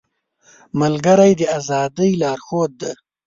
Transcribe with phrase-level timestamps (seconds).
[0.79, 2.91] ملګری د ازادۍ لارښود دی